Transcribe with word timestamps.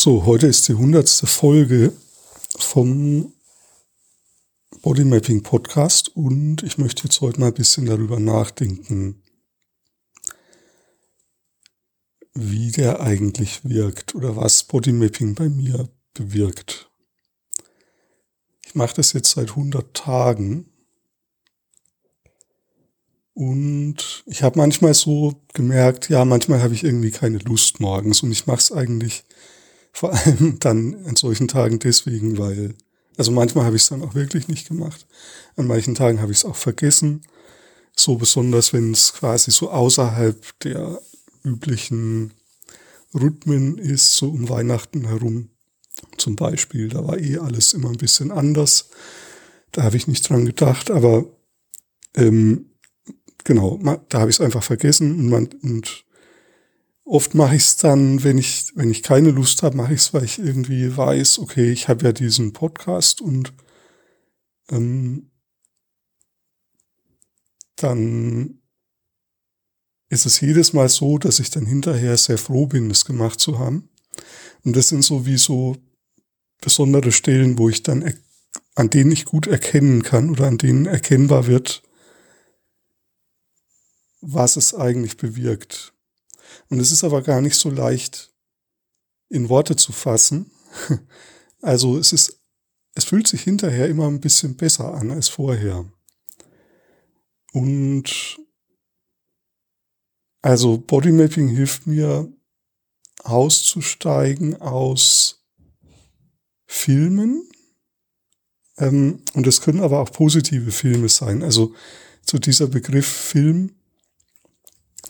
So, 0.00 0.26
heute 0.26 0.46
ist 0.46 0.68
die 0.68 0.74
hundertste 0.74 1.26
Folge 1.26 1.92
vom 2.56 3.32
Bodymapping 4.80 5.42
Podcast 5.42 6.14
und 6.14 6.62
ich 6.62 6.78
möchte 6.78 7.02
jetzt 7.02 7.20
heute 7.20 7.40
mal 7.40 7.48
ein 7.48 7.54
bisschen 7.54 7.86
darüber 7.86 8.20
nachdenken, 8.20 9.24
wie 12.32 12.70
der 12.70 13.00
eigentlich 13.00 13.64
wirkt 13.64 14.14
oder 14.14 14.36
was 14.36 14.62
Bodymapping 14.62 15.34
bei 15.34 15.48
mir 15.48 15.88
bewirkt. 16.14 16.88
Ich 18.64 18.76
mache 18.76 18.94
das 18.94 19.12
jetzt 19.14 19.32
seit 19.32 19.48
100 19.48 19.94
Tagen 19.94 20.70
und 23.34 24.22
ich 24.26 24.44
habe 24.44 24.60
manchmal 24.60 24.94
so 24.94 25.42
gemerkt, 25.54 26.08
ja, 26.08 26.24
manchmal 26.24 26.62
habe 26.62 26.74
ich 26.74 26.84
irgendwie 26.84 27.10
keine 27.10 27.38
Lust 27.38 27.80
morgens 27.80 28.22
und 28.22 28.30
ich 28.30 28.46
mache 28.46 28.60
es 28.60 28.70
eigentlich 28.70 29.24
vor 29.92 30.12
allem 30.14 30.58
dann 30.60 30.96
an 31.06 31.16
solchen 31.16 31.48
Tagen 31.48 31.78
deswegen, 31.78 32.38
weil, 32.38 32.74
also 33.16 33.30
manchmal 33.32 33.64
habe 33.64 33.76
ich 33.76 33.82
es 33.82 33.88
dann 33.88 34.02
auch 34.02 34.14
wirklich 34.14 34.48
nicht 34.48 34.68
gemacht. 34.68 35.06
An 35.56 35.66
manchen 35.66 35.94
Tagen 35.94 36.20
habe 36.20 36.32
ich 36.32 36.38
es 36.38 36.44
auch 36.44 36.56
vergessen. 36.56 37.22
So 37.96 38.16
besonders, 38.16 38.72
wenn 38.72 38.92
es 38.92 39.12
quasi 39.12 39.50
so 39.50 39.70
außerhalb 39.70 40.58
der 40.60 41.00
üblichen 41.42 42.32
Rhythmen 43.14 43.78
ist, 43.78 44.16
so 44.16 44.28
um 44.28 44.48
Weihnachten 44.48 45.06
herum. 45.06 45.50
Zum 46.16 46.36
Beispiel, 46.36 46.88
da 46.88 47.06
war 47.06 47.18
eh 47.18 47.38
alles 47.38 47.74
immer 47.74 47.88
ein 47.88 47.96
bisschen 47.96 48.30
anders. 48.30 48.90
Da 49.72 49.82
habe 49.82 49.96
ich 49.96 50.06
nicht 50.06 50.28
dran 50.28 50.46
gedacht, 50.46 50.90
aber 50.90 51.24
ähm, 52.14 52.66
genau, 53.44 53.78
da 54.08 54.20
habe 54.20 54.30
ich 54.30 54.36
es 54.36 54.40
einfach 54.40 54.62
vergessen 54.62 55.18
und, 55.18 55.28
man, 55.28 55.48
und 55.62 56.04
Oft 57.08 57.34
mache 57.34 57.56
ich 57.56 57.62
es 57.62 57.76
dann, 57.78 58.22
wenn 58.22 58.36
ich, 58.36 58.70
wenn 58.74 58.90
ich 58.90 59.02
keine 59.02 59.30
Lust 59.30 59.62
habe, 59.62 59.78
mache 59.78 59.94
ich 59.94 60.00
es, 60.00 60.12
weil 60.12 60.24
ich 60.24 60.38
irgendwie 60.38 60.94
weiß, 60.94 61.38
okay, 61.38 61.72
ich 61.72 61.88
habe 61.88 62.04
ja 62.04 62.12
diesen 62.12 62.52
Podcast 62.52 63.22
und 63.22 63.54
ähm, 64.70 65.30
dann 67.76 68.60
ist 70.10 70.26
es 70.26 70.40
jedes 70.42 70.74
Mal 70.74 70.90
so, 70.90 71.16
dass 71.16 71.40
ich 71.40 71.48
dann 71.48 71.64
hinterher 71.64 72.18
sehr 72.18 72.36
froh 72.36 72.66
bin, 72.66 72.90
das 72.90 73.06
gemacht 73.06 73.40
zu 73.40 73.58
haben. 73.58 73.88
Und 74.64 74.76
das 74.76 74.88
sind 74.88 75.02
so 75.02 75.24
wie 75.24 75.38
so 75.38 75.76
besondere 76.60 77.10
Stellen, 77.10 77.56
wo 77.56 77.70
ich 77.70 77.82
dann, 77.82 78.12
an 78.74 78.90
denen 78.90 79.12
ich 79.12 79.24
gut 79.24 79.46
erkennen 79.46 80.02
kann 80.02 80.28
oder 80.28 80.46
an 80.46 80.58
denen 80.58 80.84
erkennbar 80.84 81.46
wird, 81.46 81.82
was 84.20 84.56
es 84.56 84.74
eigentlich 84.74 85.16
bewirkt. 85.16 85.94
Und 86.68 86.80
es 86.80 86.92
ist 86.92 87.04
aber 87.04 87.22
gar 87.22 87.40
nicht 87.40 87.56
so 87.56 87.70
leicht 87.70 88.32
in 89.28 89.48
Worte 89.48 89.76
zu 89.76 89.92
fassen. 89.92 90.50
Also 91.60 91.98
es 91.98 92.12
ist, 92.12 92.40
es 92.94 93.04
fühlt 93.04 93.26
sich 93.26 93.42
hinterher 93.42 93.88
immer 93.88 94.06
ein 94.06 94.20
bisschen 94.20 94.56
besser 94.56 94.94
an 94.94 95.10
als 95.10 95.28
vorher. 95.28 95.84
Und 97.52 98.38
also 100.40 100.78
Bodymapping 100.78 101.48
hilft 101.48 101.88
mir 101.88 102.32
auszusteigen 103.24 104.60
aus 104.60 105.44
Filmen. 106.66 107.48
Ähm, 108.76 109.22
und 109.34 109.46
es 109.46 109.60
können 109.60 109.80
aber 109.80 110.00
auch 110.00 110.12
positive 110.12 110.70
Filme 110.70 111.08
sein. 111.08 111.42
Also 111.42 111.74
zu 112.22 112.38
dieser 112.38 112.68
Begriff 112.68 113.06
Film, 113.06 113.74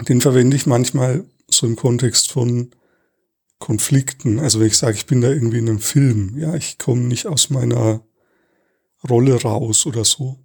den 0.06 0.20
verwende 0.20 0.56
ich 0.56 0.66
manchmal 0.66 1.24
so 1.50 1.66
im 1.66 1.77
Kontext 1.77 2.30
von 2.30 2.70
Konflikten. 3.58 4.38
Also 4.38 4.60
wenn 4.60 4.68
ich 4.68 4.78
sage, 4.78 4.96
ich 4.96 5.06
bin 5.06 5.20
da 5.20 5.28
irgendwie 5.28 5.58
in 5.58 5.68
einem 5.68 5.80
Film, 5.80 6.38
ja, 6.38 6.55
ich 6.55 6.78
komme 6.78 7.02
nicht 7.02 7.27
aus 7.27 7.50
meiner 7.50 8.02
Rolle 9.08 9.40
raus 9.42 9.86
oder 9.86 10.05
so. 10.05 10.39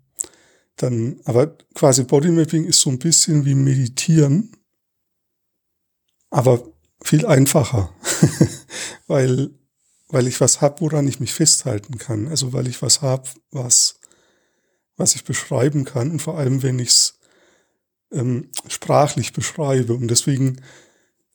Dann, 0.78 1.19
aber 1.25 1.55
quasi 1.75 2.03
Bodymapping 2.03 2.66
ist 2.66 2.81
so 2.81 2.89
ein 2.89 3.00
bisschen 3.00 3.45
wie 3.45 3.53
Meditieren, 3.53 4.55
aber 6.31 6.63
viel 7.03 7.28
einfacher, 7.28 7.94
weil, 9.07 9.51
weil 10.07 10.28
ich 10.28 10.41
was 10.41 10.61
hab, 10.61 10.81
woran 10.81 11.07
ich 11.07 11.19
mich 11.19 11.33
festhalten 11.33 11.99
kann. 11.99 12.28
Also 12.28 12.53
weil 12.53 12.67
ich 12.67 12.81
was 12.81 13.03
hab, 13.03 13.29
was, 13.51 13.99
was 14.97 15.13
ich 15.13 15.25
beschreiben 15.25 15.85
kann 15.85 16.09
und 16.09 16.22
vor 16.22 16.39
allem, 16.39 16.63
wenn 16.63 16.79
ich 16.79 16.89
es 16.89 17.19
ähm, 18.13 18.50
sprachlich 18.68 19.34
beschreibe. 19.34 19.94
Und 19.94 20.09
deswegen 20.09 20.62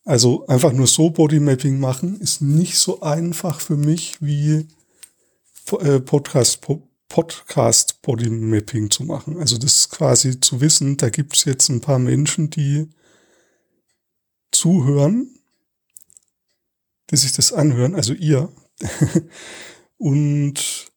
also 0.09 0.47
einfach 0.47 0.73
nur 0.73 0.87
so 0.87 1.11
Bodymapping 1.11 1.79
machen 1.79 2.19
ist 2.19 2.41
nicht 2.41 2.79
so 2.79 3.03
einfach 3.03 3.61
für 3.61 3.77
mich 3.77 4.17
wie 4.23 4.67
äh, 5.81 6.01
Podcast, 6.01 6.67
Podcast 7.11 8.01
Bodymapping 8.01 8.91
zu 8.91 9.05
machen. 9.05 9.39
Also 9.39 9.59
das 9.59 9.81
ist 9.81 9.91
quasi 9.91 10.41
zu 10.41 10.63
wissen, 10.63 10.97
da 10.97 11.11
gibt 11.11 11.37
es 11.37 11.45
jetzt 11.45 11.69
ein 11.69 11.83
paar 11.83 11.99
Menschen, 11.99 12.49
die 12.49 12.89
zuhören, 14.51 15.29
die 17.11 17.17
sich 17.19 17.33
das 17.33 17.53
anhören, 17.53 17.95
also 17.95 18.15
ihr. 18.15 18.51
Und 19.99 20.91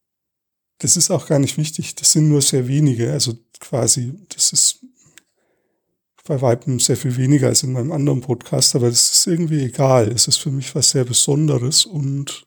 das 0.77 0.95
ist 0.95 1.11
auch 1.11 1.27
gar 1.27 1.39
nicht 1.39 1.57
wichtig. 1.57 1.95
Das 1.95 2.13
sind 2.13 2.29
nur 2.29 2.41
sehr 2.41 2.69
wenige. 2.69 3.11
Also 3.11 3.37
quasi, 3.59 4.13
das 4.29 4.53
ist 4.53 4.79
bei 6.25 6.41
Weitem 6.41 6.79
sehr 6.79 6.97
viel 6.97 7.17
weniger 7.17 7.47
als 7.47 7.63
in 7.63 7.73
meinem 7.73 7.91
anderen 7.91 8.21
Podcast, 8.21 8.75
aber 8.75 8.89
das 8.89 9.11
ist 9.11 9.27
irgendwie 9.27 9.63
egal. 9.63 10.09
Es 10.11 10.27
ist 10.27 10.37
für 10.37 10.51
mich 10.51 10.73
was 10.75 10.91
sehr 10.91 11.05
Besonderes 11.05 11.85
und 11.85 12.45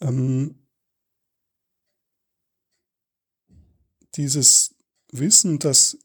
ähm, 0.00 0.54
dieses 4.14 4.74
Wissen, 5.12 5.58
dass 5.58 5.98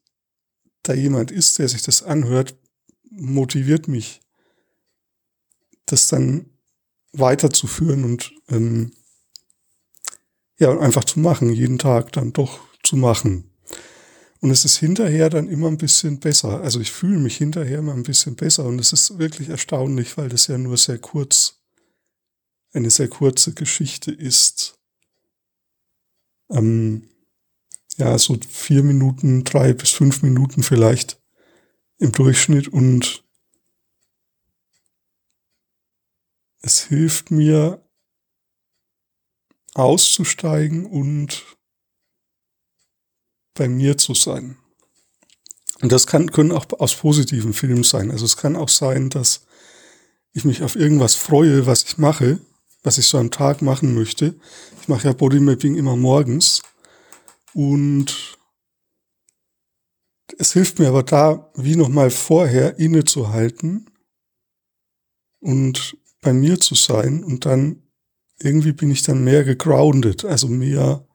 da 0.83 0.93
jemand 0.93 1.31
ist, 1.31 1.59
der 1.59 1.67
sich 1.67 1.81
das 1.81 2.03
anhört, 2.03 2.55
motiviert 3.09 3.87
mich, 3.87 4.21
das 5.85 6.07
dann 6.07 6.49
weiterzuführen 7.11 8.03
und 8.03 8.33
ähm, 8.49 8.91
ja, 10.57 10.77
einfach 10.77 11.03
zu 11.03 11.19
machen, 11.19 11.51
jeden 11.51 11.79
Tag 11.79 12.11
dann 12.13 12.33
doch 12.33 12.59
zu 12.83 12.95
machen. 12.95 13.52
Und 14.43 14.51
es 14.51 14.65
ist 14.65 14.75
hinterher 14.75 15.29
dann 15.29 15.47
immer 15.47 15.69
ein 15.69 15.77
bisschen 15.77 16.19
besser. 16.19 16.59
Also 16.59 16.81
ich 16.81 16.91
fühle 16.91 17.17
mich 17.17 17.37
hinterher 17.37 17.79
immer 17.79 17.93
ein 17.93 18.03
bisschen 18.03 18.35
besser. 18.35 18.65
Und 18.65 18.77
es 18.77 18.91
ist 18.91 19.17
wirklich 19.17 19.47
erstaunlich, 19.47 20.17
weil 20.17 20.27
das 20.27 20.47
ja 20.47 20.57
nur 20.57 20.75
sehr 20.75 20.97
kurz, 20.97 21.61
eine 22.73 22.89
sehr 22.89 23.07
kurze 23.07 23.53
Geschichte 23.53 24.11
ist. 24.11 24.77
Ähm, 26.49 27.07
ja, 27.95 28.17
so 28.17 28.37
vier 28.49 28.83
Minuten, 28.83 29.45
drei 29.45 29.71
bis 29.71 29.91
fünf 29.91 30.23
Minuten 30.23 30.61
vielleicht 30.61 31.21
im 31.99 32.11
Durchschnitt. 32.11 32.67
Und 32.67 33.23
es 36.59 36.83
hilft 36.83 37.31
mir 37.31 37.81
auszusteigen 39.73 40.85
und 40.85 41.45
bei 43.53 43.67
mir 43.67 43.97
zu 43.97 44.13
sein. 44.13 44.57
Und 45.81 45.91
das 45.91 46.07
kann, 46.07 46.31
können 46.31 46.51
auch 46.51 46.65
aus 46.79 46.95
positiven 46.95 47.53
Filmen 47.53 47.83
sein. 47.83 48.11
Also 48.11 48.25
es 48.25 48.37
kann 48.37 48.55
auch 48.55 48.69
sein, 48.69 49.09
dass 49.09 49.45
ich 50.31 50.45
mich 50.45 50.63
auf 50.63 50.75
irgendwas 50.75 51.15
freue, 51.15 51.65
was 51.65 51.83
ich 51.83 51.97
mache, 51.97 52.39
was 52.83 52.97
ich 52.97 53.07
so 53.07 53.17
am 53.17 53.31
Tag 53.31 53.61
machen 53.61 53.93
möchte. 53.93 54.35
Ich 54.81 54.87
mache 54.87 55.07
ja 55.07 55.13
Bodymapping 55.13 55.75
immer 55.75 55.95
morgens. 55.95 56.61
Und 57.53 58.37
es 60.37 60.53
hilft 60.53 60.79
mir 60.79 60.87
aber 60.87 61.03
da, 61.03 61.51
wie 61.55 61.75
nochmal 61.75 62.09
vorher 62.09 62.79
innezuhalten 62.79 63.89
und 65.39 65.97
bei 66.21 66.33
mir 66.33 66.59
zu 66.59 66.75
sein. 66.75 67.23
Und 67.23 67.45
dann 67.45 67.83
irgendwie 68.39 68.71
bin 68.71 68.91
ich 68.91 69.03
dann 69.03 69.23
mehr 69.23 69.43
gegroundet, 69.43 70.25
also 70.25 70.47
mehr 70.47 71.05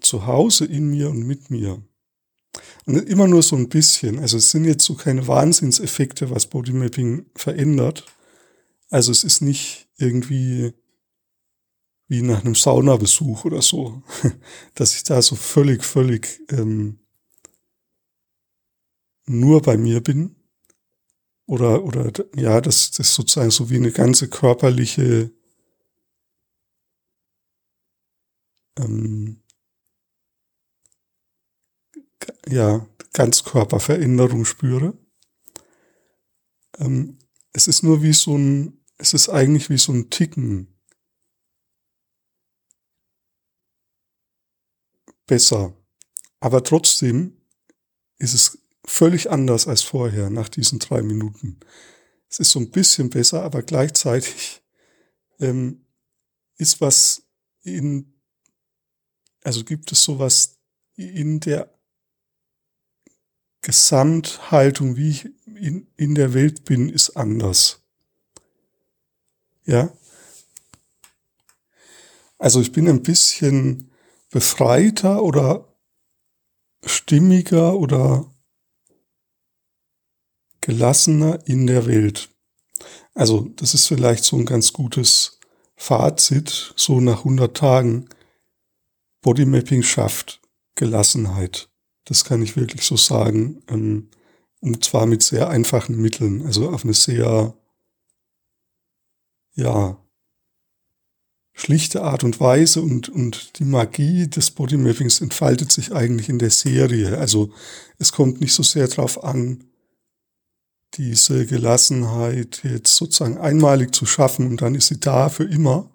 zu 0.00 0.26
Hause 0.26 0.64
in 0.64 0.88
mir 0.90 1.10
und 1.10 1.26
mit 1.26 1.50
mir. 1.50 1.82
Und 2.86 2.96
immer 3.08 3.28
nur 3.28 3.42
so 3.42 3.56
ein 3.56 3.68
bisschen. 3.68 4.18
Also 4.18 4.38
es 4.38 4.50
sind 4.50 4.64
jetzt 4.64 4.84
so 4.84 4.94
keine 4.94 5.26
Wahnsinnseffekte, 5.26 6.30
was 6.30 6.46
Bodymapping 6.46 7.26
verändert. 7.34 8.06
Also 8.90 9.12
es 9.12 9.24
ist 9.24 9.42
nicht 9.42 9.88
irgendwie 9.96 10.72
wie 12.08 12.22
nach 12.22 12.42
einem 12.42 12.54
Saunabesuch 12.54 13.44
oder 13.44 13.60
so, 13.60 14.02
dass 14.74 14.94
ich 14.94 15.04
da 15.04 15.20
so 15.20 15.36
völlig, 15.36 15.84
völlig 15.84 16.40
ähm, 16.50 17.00
nur 19.26 19.60
bei 19.60 19.76
mir 19.76 20.02
bin. 20.02 20.34
Oder, 21.46 21.84
oder 21.84 22.12
ja, 22.34 22.60
das, 22.60 22.90
das 22.90 23.08
ist 23.08 23.14
sozusagen 23.14 23.50
so 23.50 23.70
wie 23.70 23.76
eine 23.76 23.92
ganze 23.92 24.28
körperliche 24.28 25.30
ähm, 28.78 29.42
ja, 32.48 32.86
Ganzkörperveränderung 33.12 34.44
spüre. 34.44 34.96
Ähm, 36.78 37.18
es 37.52 37.66
ist 37.66 37.82
nur 37.82 38.02
wie 38.02 38.12
so 38.12 38.36
ein, 38.36 38.84
es 38.98 39.14
ist 39.14 39.28
eigentlich 39.28 39.70
wie 39.70 39.78
so 39.78 39.92
ein 39.92 40.10
Ticken 40.10 40.78
besser. 45.26 45.76
Aber 46.40 46.62
trotzdem 46.64 47.36
ist 48.18 48.34
es 48.34 48.58
völlig 48.84 49.30
anders 49.30 49.68
als 49.68 49.82
vorher 49.82 50.30
nach 50.30 50.48
diesen 50.48 50.78
drei 50.78 51.02
Minuten. 51.02 51.60
Es 52.28 52.40
ist 52.40 52.50
so 52.50 52.58
ein 52.58 52.70
bisschen 52.70 53.10
besser, 53.10 53.42
aber 53.42 53.62
gleichzeitig 53.62 54.62
ähm, 55.40 55.86
ist 56.56 56.80
was 56.80 57.22
in, 57.62 58.20
also 59.42 59.64
gibt 59.64 59.92
es 59.92 60.02
sowas 60.02 60.58
in 60.96 61.40
der 61.40 61.77
Gesamthaltung, 63.68 64.96
wie 64.96 65.10
ich 65.10 65.28
in, 65.44 65.88
in 65.98 66.14
der 66.14 66.32
Welt 66.32 66.64
bin, 66.64 66.88
ist 66.88 67.18
anders. 67.18 67.82
Ja. 69.66 69.92
Also 72.38 72.62
ich 72.62 72.72
bin 72.72 72.88
ein 72.88 73.02
bisschen 73.02 73.90
befreiter 74.30 75.22
oder 75.22 75.68
stimmiger 76.82 77.74
oder 77.76 78.32
gelassener 80.62 81.46
in 81.46 81.66
der 81.66 81.84
Welt. 81.84 82.30
Also 83.12 83.50
das 83.56 83.74
ist 83.74 83.86
vielleicht 83.86 84.24
so 84.24 84.38
ein 84.38 84.46
ganz 84.46 84.72
gutes 84.72 85.40
Fazit, 85.76 86.72
so 86.74 87.02
nach 87.02 87.18
100 87.18 87.54
Tagen. 87.54 88.08
Bodymapping 89.20 89.82
schafft 89.82 90.40
Gelassenheit. 90.74 91.68
Das 92.08 92.24
kann 92.24 92.40
ich 92.40 92.56
wirklich 92.56 92.82
so 92.82 92.96
sagen. 92.96 93.62
Ähm, 93.68 94.08
und 94.60 94.82
zwar 94.82 95.06
mit 95.06 95.22
sehr 95.22 95.50
einfachen 95.50 96.00
Mitteln, 96.00 96.44
also 96.46 96.70
auf 96.70 96.84
eine 96.84 96.94
sehr, 96.94 97.54
ja, 99.54 99.96
schlichte 101.52 102.02
Art 102.02 102.24
und 102.24 102.40
Weise 102.40 102.80
und, 102.80 103.08
und 103.08 103.58
die 103.58 103.64
Magie 103.64 104.28
des 104.28 104.52
Bodymappings 104.52 105.20
entfaltet 105.20 105.70
sich 105.70 105.92
eigentlich 105.92 106.28
in 106.28 106.38
der 106.38 106.50
Serie. 106.50 107.18
Also 107.18 107.52
es 107.98 108.12
kommt 108.12 108.40
nicht 108.40 108.54
so 108.54 108.62
sehr 108.62 108.88
darauf 108.88 109.22
an, 109.22 109.64
diese 110.94 111.46
Gelassenheit 111.46 112.60
jetzt 112.62 112.96
sozusagen 112.96 113.38
einmalig 113.38 113.94
zu 113.94 114.06
schaffen 114.06 114.46
und 114.46 114.62
dann 114.62 114.74
ist 114.74 114.86
sie 114.86 114.98
da 114.98 115.28
für 115.28 115.44
immer. 115.44 115.90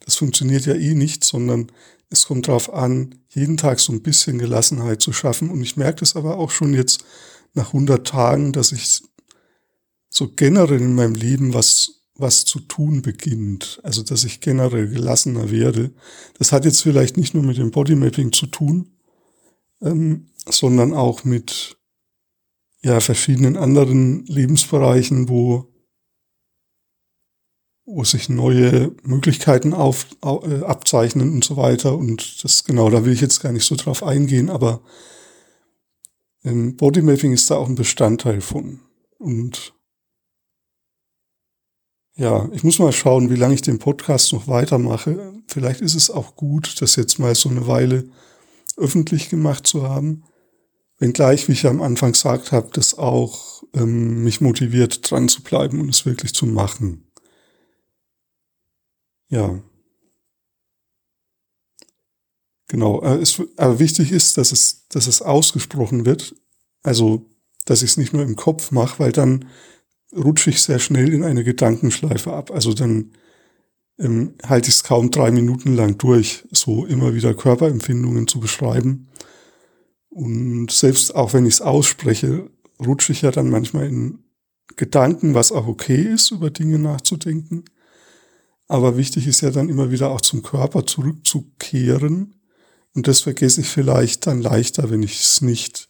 Das 0.00 0.16
funktioniert 0.16 0.66
ja 0.66 0.74
eh 0.74 0.94
nicht, 0.94 1.24
sondern 1.24 1.72
es 2.10 2.26
kommt 2.26 2.48
darauf 2.48 2.72
an, 2.72 3.16
jeden 3.28 3.56
Tag 3.56 3.80
so 3.80 3.92
ein 3.92 4.02
bisschen 4.02 4.38
Gelassenheit 4.38 5.02
zu 5.02 5.12
schaffen. 5.12 5.50
Und 5.50 5.62
ich 5.62 5.76
merke 5.76 6.00
das 6.00 6.16
aber 6.16 6.38
auch 6.38 6.50
schon 6.50 6.72
jetzt 6.72 7.04
nach 7.54 7.68
100 7.68 8.06
Tagen, 8.06 8.52
dass 8.52 8.72
ich 8.72 9.02
so 10.08 10.28
generell 10.34 10.80
in 10.80 10.94
meinem 10.94 11.14
Leben 11.14 11.52
was 11.54 11.96
was 12.18 12.44
zu 12.44 12.60
tun 12.60 13.02
beginnt, 13.02 13.80
also 13.82 14.02
dass 14.02 14.24
ich 14.24 14.40
generell 14.40 14.88
gelassener 14.88 15.50
werde. 15.50 15.92
Das 16.38 16.52
hat 16.52 16.64
jetzt 16.64 16.82
vielleicht 16.82 17.16
nicht 17.16 17.34
nur 17.34 17.42
mit 17.42 17.58
dem 17.58 17.70
Bodymapping 17.70 18.32
zu 18.32 18.46
tun, 18.46 18.96
ähm, 19.82 20.30
sondern 20.48 20.94
auch 20.94 21.24
mit 21.24 21.76
ja 22.82 23.00
verschiedenen 23.00 23.56
anderen 23.56 24.24
Lebensbereichen, 24.26 25.28
wo 25.28 25.68
wo 27.86 28.02
sich 28.02 28.28
neue 28.28 28.92
Möglichkeiten 29.04 29.72
auf, 29.72 30.06
äh, 30.22 30.64
abzeichnen 30.64 31.32
und 31.32 31.44
so 31.44 31.56
weiter. 31.56 31.96
Und 31.96 32.42
das 32.42 32.64
genau, 32.64 32.90
da 32.90 33.04
will 33.04 33.12
ich 33.12 33.20
jetzt 33.20 33.40
gar 33.40 33.52
nicht 33.52 33.64
so 33.64 33.76
drauf 33.76 34.02
eingehen, 34.02 34.50
aber 34.50 34.82
ähm, 36.44 36.76
Bodymapping 36.76 37.32
ist 37.32 37.50
da 37.50 37.56
auch 37.56 37.68
ein 37.68 37.76
Bestandteil 37.76 38.40
von. 38.40 38.80
Und 39.18 39.72
ja, 42.16 42.48
ich 42.52 42.64
muss 42.64 42.78
mal 42.78 42.92
schauen, 42.92 43.30
wie 43.30 43.36
lange 43.36 43.54
ich 43.54 43.62
den 43.62 43.78
Podcast 43.78 44.32
noch 44.32 44.48
weitermache. 44.48 45.34
Vielleicht 45.46 45.80
ist 45.80 45.94
es 45.94 46.10
auch 46.10 46.34
gut, 46.34 46.80
das 46.80 46.96
jetzt 46.96 47.18
mal 47.18 47.34
so 47.34 47.48
eine 47.48 47.66
Weile 47.66 48.08
öffentlich 48.76 49.28
gemacht 49.28 49.66
zu 49.66 49.88
haben. 49.88 50.24
Wenngleich, 50.98 51.46
wie 51.46 51.52
ich 51.52 51.66
am 51.66 51.82
Anfang 51.82 52.12
gesagt 52.12 52.52
habe, 52.52 52.70
das 52.72 52.96
auch 52.96 53.62
ähm, 53.74 54.24
mich 54.24 54.40
motiviert, 54.40 55.08
dran 55.08 55.28
zu 55.28 55.42
bleiben 55.42 55.80
und 55.80 55.90
es 55.90 56.06
wirklich 56.06 56.34
zu 56.34 56.46
machen. 56.46 57.05
Ja. 59.28 59.60
Genau. 62.68 63.02
Äh, 63.02 63.24
aber 63.56 63.78
wichtig 63.78 64.12
ist, 64.12 64.38
dass 64.38 64.52
es, 64.52 64.86
dass 64.88 65.06
es 65.06 65.22
ausgesprochen 65.22 66.04
wird. 66.04 66.34
Also, 66.82 67.26
dass 67.64 67.82
ich 67.82 67.90
es 67.90 67.96
nicht 67.96 68.12
nur 68.12 68.22
im 68.22 68.36
Kopf 68.36 68.70
mache, 68.70 68.98
weil 68.98 69.12
dann 69.12 69.46
rutsche 70.14 70.50
ich 70.50 70.62
sehr 70.62 70.78
schnell 70.78 71.12
in 71.12 71.24
eine 71.24 71.44
Gedankenschleife 71.44 72.32
ab. 72.32 72.50
Also 72.50 72.74
dann 72.74 73.12
ähm, 73.98 74.34
halte 74.46 74.68
ich 74.68 74.76
es 74.76 74.84
kaum 74.84 75.10
drei 75.10 75.30
Minuten 75.30 75.74
lang 75.74 75.98
durch, 75.98 76.44
so 76.52 76.86
immer 76.86 77.14
wieder 77.14 77.34
Körperempfindungen 77.34 78.26
zu 78.26 78.40
beschreiben. 78.40 79.08
Und 80.10 80.70
selbst 80.70 81.14
auch 81.14 81.34
wenn 81.34 81.46
ich 81.46 81.54
es 81.54 81.60
ausspreche, 81.60 82.50
rutsche 82.84 83.12
ich 83.12 83.22
ja 83.22 83.30
dann 83.30 83.50
manchmal 83.50 83.86
in 83.86 84.24
Gedanken, 84.76 85.34
was 85.34 85.52
auch 85.52 85.66
okay 85.66 86.02
ist, 86.02 86.30
über 86.30 86.50
Dinge 86.50 86.78
nachzudenken. 86.78 87.64
Aber 88.68 88.96
wichtig 88.96 89.26
ist 89.26 89.42
ja 89.42 89.50
dann 89.50 89.68
immer 89.68 89.90
wieder 89.90 90.10
auch 90.10 90.20
zum 90.20 90.42
Körper 90.42 90.86
zurückzukehren. 90.86 92.40
Und 92.94 93.06
das 93.06 93.20
vergesse 93.20 93.60
ich 93.60 93.68
vielleicht 93.68 94.26
dann 94.26 94.40
leichter, 94.40 94.90
wenn 94.90 95.02
ich 95.02 95.20
es 95.20 95.40
nicht 95.40 95.86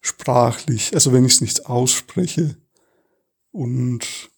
sprachlich, 0.00 0.94
also 0.94 1.12
wenn 1.12 1.24
ich 1.24 1.34
es 1.34 1.40
nicht 1.40 1.66
ausspreche, 1.66 2.56
und 3.52 4.30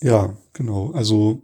ja, 0.00 0.36
genau, 0.52 0.92
also 0.92 1.42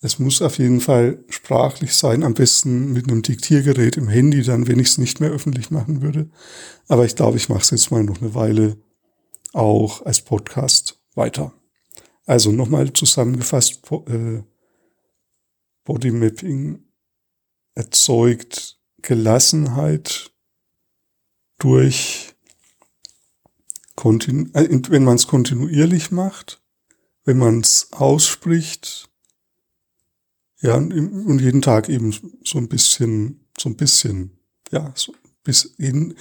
es 0.00 0.18
muss 0.18 0.42
auf 0.42 0.58
jeden 0.58 0.80
Fall 0.80 1.24
sprachlich 1.28 1.94
sein, 1.94 2.22
am 2.22 2.34
besten 2.34 2.92
mit 2.92 3.08
einem 3.08 3.22
Diktiergerät 3.22 3.96
im 3.96 4.08
Handy, 4.08 4.42
dann, 4.42 4.68
wenn 4.68 4.78
ich 4.78 4.88
es 4.88 4.98
nicht 4.98 5.20
mehr 5.20 5.30
öffentlich 5.30 5.70
machen 5.70 6.02
würde. 6.02 6.30
Aber 6.86 7.04
ich 7.04 7.16
glaube, 7.16 7.36
ich 7.36 7.48
mache 7.48 7.62
es 7.62 7.70
jetzt 7.70 7.90
mal 7.90 8.04
noch 8.04 8.20
eine 8.20 8.34
Weile 8.34 8.76
auch 9.52 10.06
als 10.06 10.20
Podcast 10.20 11.00
weiter. 11.14 11.52
Also 12.26 12.52
nochmal 12.52 12.92
zusammengefasst, 12.92 13.80
äh, 14.06 14.42
Bodymapping 15.84 16.84
erzeugt 17.74 18.78
Gelassenheit 19.02 20.32
durch, 21.58 22.34
äh, 23.96 24.04
wenn 24.04 25.04
man 25.04 25.16
es 25.16 25.26
kontinuierlich 25.26 26.10
macht, 26.12 26.62
wenn 27.24 27.38
man 27.38 27.60
es 27.60 27.88
ausspricht, 27.92 29.08
ja, 30.60 30.74
und 30.74 31.40
jeden 31.40 31.62
Tag 31.62 31.88
eben 31.88 32.12
so 32.44 32.58
ein 32.58 32.68
bisschen, 32.68 33.48
so 33.58 33.68
ein 33.68 33.76
bisschen, 33.76 34.38
ja, 34.72 34.92
so 34.94 35.14
bis 35.44 35.74
jeden, 35.78 36.14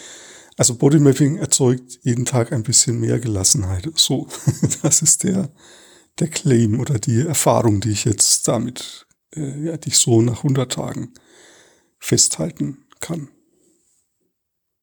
also 0.58 0.75
Bodymapping 0.75 1.38
erzeugt 1.38 2.00
jeden 2.03 2.25
Tag 2.25 2.51
ein 2.51 2.63
bisschen 2.63 3.00
mehr 3.00 3.20
Gelassenheit. 3.20 3.89
So, 3.96 4.27
das 4.84 5.01
ist 5.01 5.24
der, 5.24 5.51
der 6.20 6.29
Claim 6.29 6.79
oder 6.79 7.00
die 7.00 7.22
Erfahrung, 7.22 7.82
die 7.82 7.91
ich 7.91 8.06
jetzt 8.06 8.48
damit, 8.48 9.06
äh, 9.36 9.65
ja, 9.65 9.77
die 9.77 9.89
ich 9.89 9.98
so 9.98 10.22
nach 10.22 10.38
100 10.38 10.72
Tagen 10.72 11.13
festhalten 12.00 12.86
kann. 13.00 13.29